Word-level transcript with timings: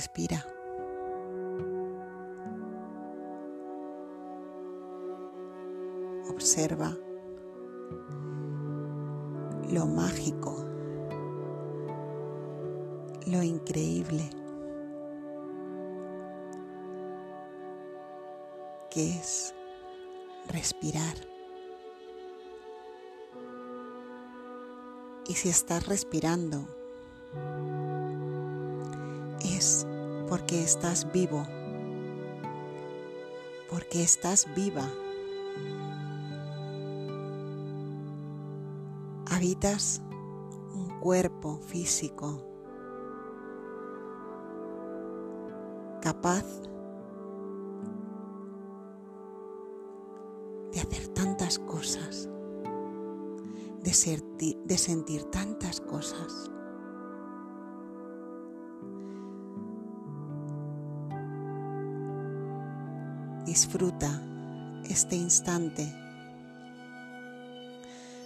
respira. 0.00 0.46
Observa 6.30 6.96
lo 9.68 9.84
mágico, 9.84 10.64
lo 13.26 13.42
increíble 13.42 14.30
que 18.88 19.10
es 19.18 19.54
respirar. 20.48 21.14
Y 25.28 25.34
si 25.34 25.50
estás 25.50 25.86
respirando, 25.86 26.66
es 29.44 29.86
porque 30.30 30.62
estás 30.62 31.10
vivo, 31.10 31.44
porque 33.68 34.00
estás 34.00 34.46
viva. 34.54 34.88
Habitas 39.28 40.00
un 40.72 41.00
cuerpo 41.00 41.58
físico 41.58 42.46
capaz 46.00 46.44
de 50.72 50.80
hacer 50.80 51.08
tantas 51.08 51.58
cosas, 51.58 52.28
de, 53.82 54.56
de 54.64 54.78
sentir 54.78 55.24
tantas 55.24 55.80
cosas. 55.80 56.52
Disfruta 63.62 64.08
este 64.88 65.16
instante 65.16 65.94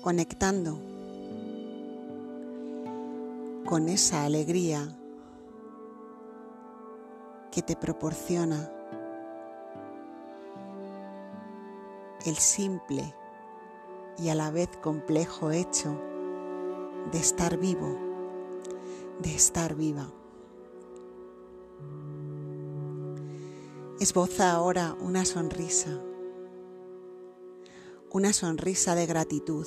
conectando 0.00 0.78
con 3.64 3.88
esa 3.88 4.24
alegría 4.24 4.86
que 7.50 7.60
te 7.60 7.74
proporciona 7.74 8.70
el 12.24 12.36
simple 12.36 13.12
y 14.18 14.28
a 14.28 14.36
la 14.36 14.52
vez 14.52 14.68
complejo 14.80 15.50
hecho 15.50 16.00
de 17.10 17.18
estar 17.18 17.56
vivo, 17.56 17.98
de 19.18 19.34
estar 19.34 19.74
viva. 19.74 20.06
Esboza 23.98 24.52
ahora 24.52 24.94
una 25.00 25.24
sonrisa, 25.24 25.88
una 28.12 28.34
sonrisa 28.34 28.94
de 28.94 29.06
gratitud. 29.06 29.66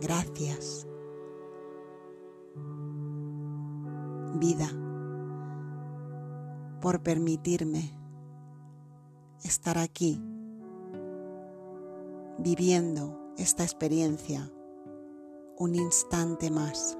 Gracias. 0.00 0.86
Vida, 4.36 4.70
por 6.80 7.02
permitirme 7.02 7.94
estar 9.44 9.76
aquí, 9.76 10.18
viviendo 12.38 13.34
esta 13.36 13.64
experiencia 13.64 14.50
un 15.58 15.74
instante 15.74 16.50
más. 16.50 16.96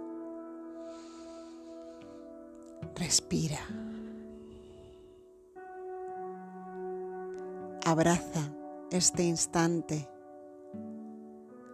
Respira. 2.94 3.89
Abraza 7.86 8.52
este 8.90 9.22
instante 9.22 10.08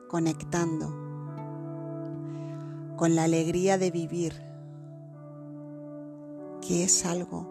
conectando 0.09 0.87
con 2.97 3.17
la 3.17 3.25
alegría 3.25 3.77
de 3.77 3.91
vivir, 3.91 4.33
que 6.61 6.85
es 6.85 7.05
algo 7.05 7.49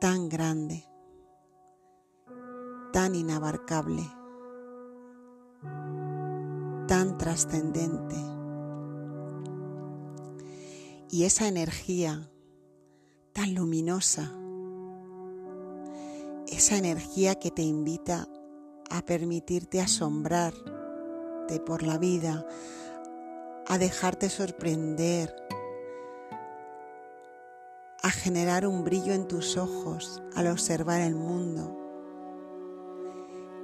tan 0.00 0.28
grande, 0.28 0.84
tan 2.92 3.14
inabarcable, 3.14 4.08
tan 6.88 7.18
trascendente. 7.18 8.16
Y 11.10 11.24
esa 11.24 11.46
energía 11.46 12.30
tan 13.32 13.54
luminosa, 13.54 14.32
esa 16.56 16.78
energía 16.78 17.34
que 17.34 17.50
te 17.50 17.60
invita 17.60 18.26
a 18.88 19.02
permitirte 19.02 19.78
asombrarte 19.78 21.60
por 21.66 21.82
la 21.82 21.98
vida, 21.98 22.46
a 23.66 23.76
dejarte 23.76 24.30
sorprender, 24.30 25.36
a 28.02 28.08
generar 28.08 28.66
un 28.66 28.84
brillo 28.84 29.12
en 29.12 29.28
tus 29.28 29.58
ojos 29.58 30.22
al 30.34 30.46
observar 30.46 31.02
el 31.02 31.14
mundo. 31.14 31.76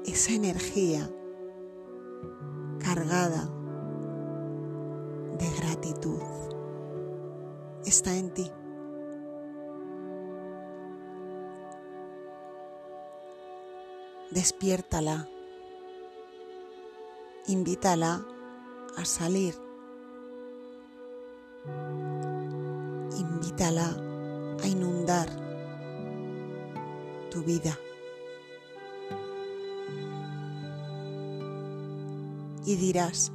Esa 0.04 0.32
energía 0.32 1.08
cargada 2.78 3.48
de 5.38 5.50
gratitud 5.56 6.20
está 7.86 8.14
en 8.18 8.34
ti. 8.34 8.50
Despiértala, 14.32 15.28
invítala 17.46 18.24
a 18.96 19.04
salir, 19.04 19.54
invítala 23.18 23.94
a 24.62 24.66
inundar 24.66 25.28
tu 27.30 27.42
vida. 27.42 27.78
Y 32.64 32.76
dirás, 32.76 33.32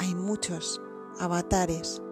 hay 0.00 0.14
muchos 0.14 0.80
avatares, 1.20 2.02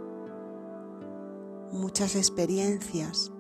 muchas 1.73 2.15
experiencias 2.15 3.33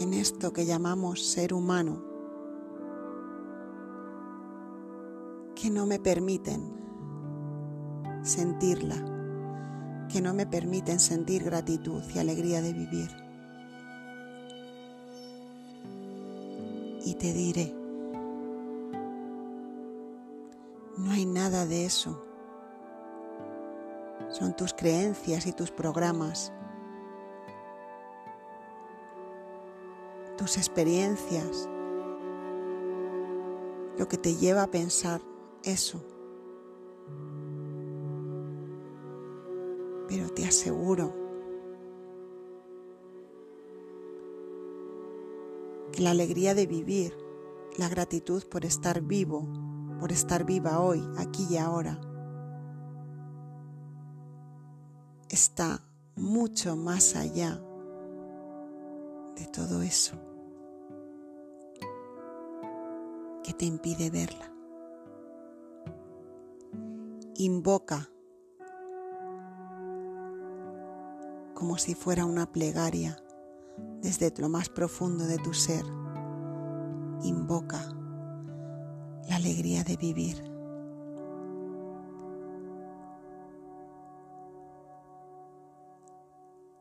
en 0.00 0.14
esto 0.14 0.52
que 0.52 0.66
llamamos 0.66 1.24
ser 1.24 1.54
humano 1.54 2.02
que 5.54 5.70
no 5.70 5.86
me 5.86 5.98
permiten 5.98 6.74
sentirla, 8.22 8.96
que 10.12 10.20
no 10.20 10.34
me 10.34 10.46
permiten 10.46 10.98
sentir 10.98 11.44
gratitud 11.44 12.02
y 12.14 12.18
alegría 12.18 12.60
de 12.60 12.72
vivir. 12.72 13.10
Y 17.06 17.14
te 17.14 17.32
diré, 17.32 17.74
no 20.98 21.10
hay 21.12 21.26
nada 21.26 21.66
de 21.66 21.84
eso. 21.84 22.24
Son 24.30 24.56
tus 24.56 24.74
creencias 24.74 25.46
y 25.46 25.52
tus 25.52 25.70
programas 25.70 26.52
experiencias, 30.44 31.68
lo 33.98 34.08
que 34.08 34.18
te 34.18 34.36
lleva 34.36 34.62
a 34.62 34.70
pensar 34.70 35.22
eso. 35.62 36.04
Pero 40.06 40.28
te 40.28 40.44
aseguro 40.44 41.14
que 45.92 46.02
la 46.02 46.10
alegría 46.10 46.54
de 46.54 46.66
vivir, 46.66 47.16
la 47.78 47.88
gratitud 47.88 48.44
por 48.44 48.64
estar 48.64 49.00
vivo, 49.00 49.48
por 49.98 50.12
estar 50.12 50.44
viva 50.44 50.80
hoy, 50.80 51.02
aquí 51.16 51.46
y 51.48 51.56
ahora, 51.56 52.00
está 55.30 55.80
mucho 56.16 56.76
más 56.76 57.16
allá 57.16 57.60
de 59.36 59.46
todo 59.46 59.82
eso 59.82 60.23
que 63.44 63.52
te 63.52 63.66
impide 63.66 64.10
verla. 64.10 64.50
Invoca 67.36 68.10
como 71.54 71.78
si 71.78 71.94
fuera 71.94 72.24
una 72.24 72.50
plegaria 72.50 73.16
desde 74.00 74.32
lo 74.40 74.48
más 74.48 74.68
profundo 74.68 75.26
de 75.26 75.38
tu 75.38 75.52
ser. 75.52 75.84
Invoca 77.22 77.80
la 79.28 79.36
alegría 79.36 79.84
de 79.84 79.96
vivir. 79.96 80.42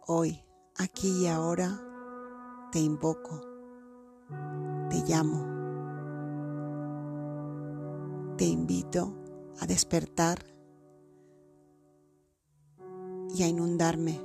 Hoy, 0.06 0.44
aquí 0.78 1.24
y 1.24 1.28
ahora, 1.28 1.80
te 2.72 2.80
invoco, 2.80 3.42
te 4.90 4.98
llamo, 5.08 5.53
te 8.38 8.46
invito 8.46 9.14
a 9.60 9.68
despertar 9.68 10.40
y 13.36 13.44
a 13.44 13.48
inundarme, 13.48 14.20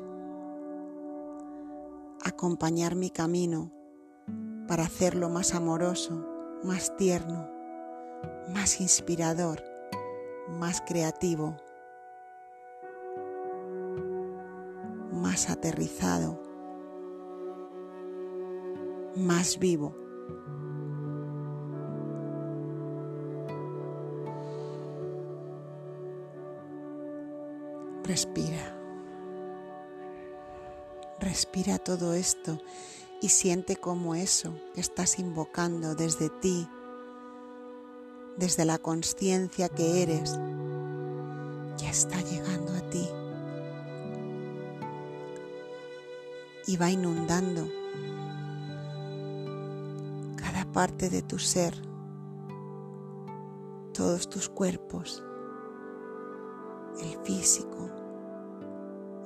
acompañar 2.24 2.94
mi 2.94 3.10
camino 3.10 3.70
para 4.66 4.84
hacerlo 4.84 5.28
más 5.28 5.54
amoroso, 5.54 6.26
más 6.64 6.96
tierno, 6.96 7.48
más 8.52 8.80
inspirador, 8.80 9.62
más 10.58 10.82
creativo, 10.86 11.56
más 15.12 15.50
aterrizado, 15.50 16.40
más 19.16 19.58
vivo. 19.58 19.94
Respira. 28.08 28.74
Respira 31.20 31.78
todo 31.78 32.14
esto 32.14 32.58
y 33.20 33.28
siente 33.28 33.76
como 33.76 34.14
eso 34.14 34.54
que 34.74 34.80
estás 34.80 35.18
invocando 35.18 35.94
desde 35.94 36.30
ti, 36.30 36.66
desde 38.38 38.64
la 38.64 38.78
conciencia 38.78 39.68
que 39.68 40.02
eres, 40.02 40.40
ya 41.76 41.90
está 41.90 42.18
llegando 42.22 42.72
a 42.72 42.88
ti 42.88 43.06
y 46.66 46.78
va 46.78 46.90
inundando 46.90 47.68
cada 50.36 50.64
parte 50.72 51.10
de 51.10 51.20
tu 51.20 51.38
ser, 51.38 51.74
todos 53.92 54.30
tus 54.30 54.48
cuerpos, 54.48 55.22
el 57.02 57.18
físico, 57.22 57.97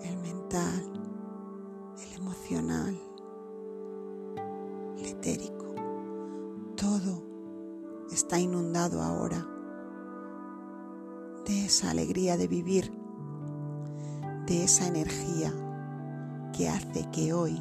el 0.05 0.17
mental, 0.19 0.93
el 2.07 2.21
emocional, 2.21 2.99
el 4.99 5.07
etérico, 5.07 5.75
todo 6.77 7.23
está 8.11 8.39
inundado 8.39 9.03
ahora 9.03 9.47
de 11.47 11.65
esa 11.65 11.91
alegría 11.91 12.37
de 12.37 12.49
vivir, 12.49 12.93
de 14.47 14.65
esa 14.65 14.87
energía 14.87 15.53
que 16.53 16.69
hace 16.69 17.09
que 17.11 17.33
hoy 17.33 17.61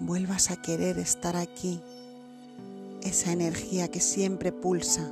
vuelvas 0.00 0.50
a 0.50 0.56
querer 0.60 0.98
estar 0.98 1.36
aquí, 1.36 1.80
esa 3.02 3.32
energía 3.32 3.88
que 3.88 4.00
siempre 4.00 4.52
pulsa, 4.52 5.10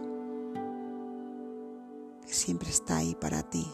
que 2.27 2.33
siempre 2.33 2.71
está 2.71 2.99
ahí 2.99 3.17
para 3.21 3.43
ti. 3.43 3.67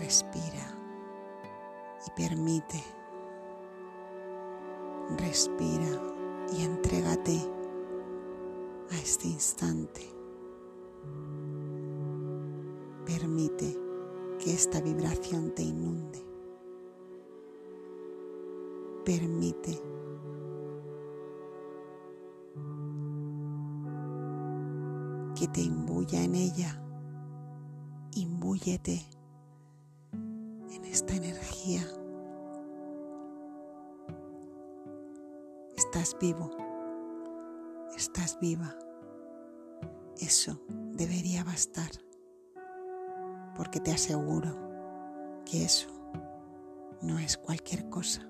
Respira 0.00 0.66
y 2.06 2.10
permite. 2.22 2.82
Respira 5.18 5.90
y 6.50 6.64
entrégate 6.64 7.38
a 8.90 8.96
este 8.96 9.28
instante. 9.28 10.00
Permite 13.04 13.78
que 14.38 14.54
esta 14.54 14.80
vibración 14.80 15.54
te 15.54 15.64
inunde. 15.64 16.24
Permite 19.04 19.82
que 25.38 25.46
te 25.48 25.60
imbuya 25.60 26.24
en 26.24 26.36
ella. 26.36 26.82
Imbúyete 28.14 29.19
esta 30.90 31.14
energía. 31.14 31.82
Estás 35.76 36.16
vivo, 36.20 36.50
estás 37.96 38.38
viva. 38.40 38.74
Eso 40.18 40.60
debería 40.92 41.44
bastar 41.44 41.90
porque 43.56 43.80
te 43.80 43.92
aseguro 43.92 44.50
que 45.44 45.64
eso 45.64 45.88
no 47.02 47.18
es 47.18 47.38
cualquier 47.38 47.88
cosa. 47.88 48.26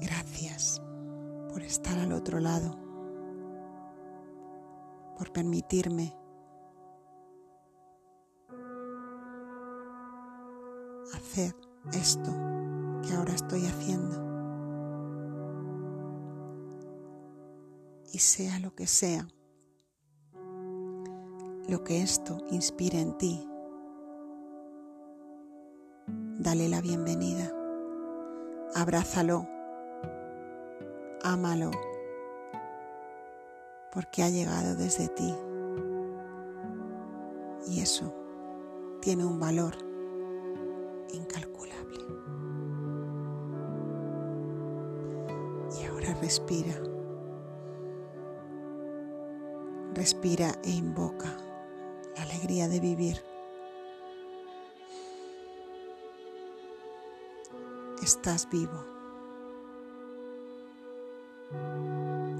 Gracias 0.00 0.82
por 1.50 1.62
estar 1.62 1.98
al 1.98 2.12
otro 2.12 2.40
lado, 2.40 2.76
por 5.16 5.32
permitirme 5.32 6.16
esto 11.92 12.30
que 13.02 13.14
ahora 13.14 13.34
estoy 13.34 13.66
haciendo. 13.66 14.26
Y 18.12 18.18
sea 18.18 18.58
lo 18.58 18.74
que 18.74 18.86
sea 18.86 19.26
lo 21.68 21.84
que 21.84 22.00
esto 22.00 22.38
inspire 22.50 22.98
en 22.98 23.18
ti. 23.18 23.46
Dale 26.38 26.66
la 26.68 26.80
bienvenida, 26.80 27.52
abrázalo, 28.74 29.46
ámalo, 31.22 31.70
porque 33.92 34.22
ha 34.22 34.30
llegado 34.30 34.76
desde 34.76 35.08
ti. 35.08 35.34
Y 37.66 37.80
eso 37.80 38.14
tiene 39.02 39.26
un 39.26 39.38
valor 39.38 39.87
incalculable. 41.12 42.04
Y 45.80 45.84
ahora 45.84 46.14
respira. 46.20 46.74
Respira 49.94 50.52
e 50.64 50.70
invoca 50.70 51.36
alegría 52.16 52.68
de 52.68 52.80
vivir. 52.80 53.22
Estás 58.02 58.48
vivo. 58.50 58.84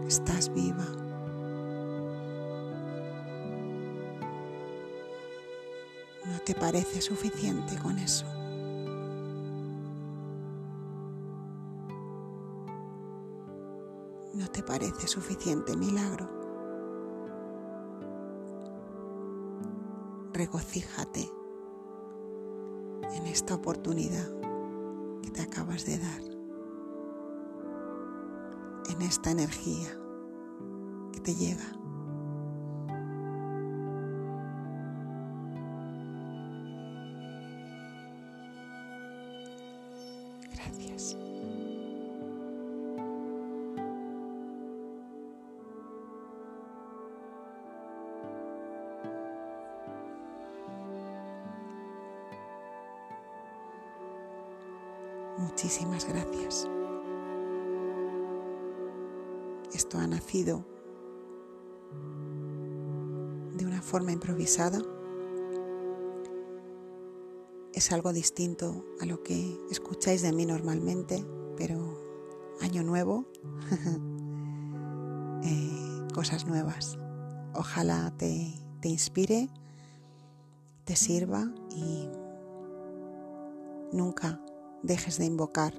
Estás 0.06 0.52
viva. 0.52 0.86
¿No 6.24 6.38
te 6.44 6.54
parece 6.54 7.00
suficiente 7.00 7.76
con 7.78 7.98
eso? 7.98 8.37
Te 14.58 14.64
parece 14.64 15.06
suficiente 15.06 15.76
milagro? 15.76 16.28
regocíjate 20.32 21.30
en 23.14 23.26
esta 23.28 23.54
oportunidad 23.54 24.28
que 25.22 25.30
te 25.30 25.42
acabas 25.42 25.84
de 25.86 25.98
dar, 25.98 26.22
en 28.90 29.02
esta 29.02 29.30
energía 29.30 29.96
que 31.12 31.20
te 31.20 31.36
llega. 31.36 31.77
Muchísimas 55.58 56.06
gracias. 56.06 56.68
Esto 59.74 59.98
ha 59.98 60.06
nacido 60.06 60.64
de 63.56 63.66
una 63.66 63.82
forma 63.82 64.12
improvisada. 64.12 64.78
es 67.72 67.90
algo 67.90 68.12
distinto 68.12 68.84
a 69.00 69.06
lo 69.06 69.24
que 69.24 69.58
escucháis 69.68 70.22
de 70.22 70.32
mí 70.32 70.46
normalmente, 70.46 71.26
pero 71.56 71.98
año 72.60 72.84
nuevo, 72.84 73.26
eh, 75.42 76.06
cosas 76.14 76.46
nuevas. 76.46 77.00
Ojalá 77.54 78.14
te, 78.16 78.54
te 78.80 78.88
inspire, 78.90 79.48
te 80.84 80.94
sirva 80.94 81.52
y 81.74 82.08
nunca 83.92 84.40
dejes 84.82 85.18
de 85.18 85.24
invocar 85.24 85.74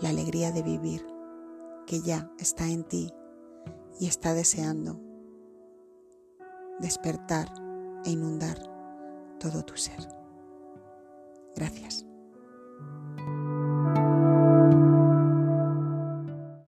la 0.00 0.08
alegría 0.08 0.52
de 0.52 0.62
vivir 0.62 1.06
que 1.86 2.00
ya 2.00 2.30
está 2.38 2.66
en 2.68 2.84
ti 2.84 3.12
y 3.98 4.06
está 4.06 4.34
deseando 4.34 5.00
despertar 6.80 7.48
e 8.04 8.10
inundar 8.10 8.58
todo 9.38 9.62
tu 9.64 9.76
ser. 9.76 10.08
Gracias. 11.54 12.06